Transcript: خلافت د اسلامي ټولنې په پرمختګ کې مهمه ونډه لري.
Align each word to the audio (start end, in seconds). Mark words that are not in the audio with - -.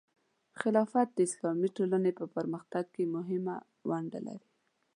خلافت 0.59 1.07
د 1.13 1.19
اسلامي 1.27 1.69
ټولنې 1.77 2.11
په 2.19 2.25
پرمختګ 2.35 2.85
کې 2.95 3.03
مهمه 3.15 3.55
ونډه 3.89 4.19
لري. 4.27 4.47